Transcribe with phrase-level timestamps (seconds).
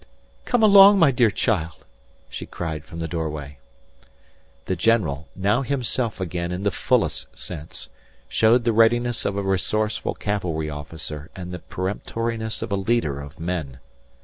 [0.45, 1.85] "Come along, my dear child,"
[2.27, 3.59] she cried from the doorway.
[4.65, 7.89] The general, now himself again in the fullest sense,
[8.27, 13.39] showed the readiness of a resourceful cavalry officer and the peremptoriness of a leader of
[13.39, 13.77] men.